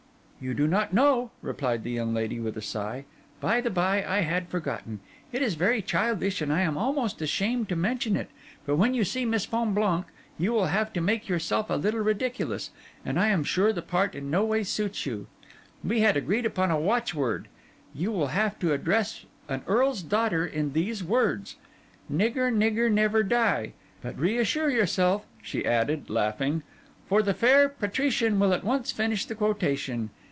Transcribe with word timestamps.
'You 0.43 0.55
do 0.55 0.65
not 0.65 0.91
know,' 0.91 1.29
replied 1.43 1.83
the 1.83 1.91
young 1.91 2.15
lady, 2.15 2.39
with 2.39 2.57
a 2.57 2.63
sigh. 2.63 3.05
'By 3.39 3.61
the 3.61 3.69
bye, 3.69 4.03
I 4.03 4.21
had 4.21 4.49
forgotten—it 4.49 5.39
is 5.39 5.53
very 5.53 5.83
childish, 5.83 6.41
and 6.41 6.51
I 6.51 6.61
am 6.61 6.79
almost 6.79 7.21
ashamed 7.21 7.69
to 7.69 7.75
mention 7.75 8.17
it—but 8.17 8.75
when 8.75 8.95
you 8.95 9.03
see 9.03 9.23
Miss 9.23 9.45
Fonblanque, 9.45 10.07
you 10.39 10.51
will 10.51 10.65
have 10.65 10.91
to 10.93 10.99
make 10.99 11.29
yourself 11.29 11.69
a 11.69 11.75
little 11.75 11.99
ridiculous; 11.99 12.71
and 13.05 13.19
I 13.19 13.27
am 13.27 13.43
sure 13.43 13.71
the 13.71 13.83
part 13.83 14.15
in 14.15 14.31
no 14.31 14.43
way 14.43 14.63
suits 14.63 15.05
you. 15.05 15.27
We 15.83 15.99
had 15.99 16.17
agreed 16.17 16.47
upon 16.47 16.71
a 16.71 16.79
watchword. 16.79 17.47
You 17.93 18.11
will 18.11 18.29
have 18.33 18.57
to 18.61 18.73
address 18.73 19.25
an 19.47 19.61
earl's 19.67 20.01
daughter 20.01 20.43
in 20.43 20.73
these 20.73 21.03
words: 21.03 21.57
"Nigger, 22.11 22.49
nigger, 22.51 22.91
never 22.91 23.21
die;" 23.21 23.73
but 24.01 24.17
reassure 24.17 24.71
yourself,' 24.71 25.27
she 25.43 25.63
added, 25.67 26.09
laughing, 26.09 26.63
'for 27.07 27.21
the 27.21 27.35
fair 27.35 27.69
patrician 27.69 28.39
will 28.39 28.53
at 28.55 28.63
once 28.63 28.91
finish 28.91 29.25
the 29.25 29.35
quotation. 29.35 30.09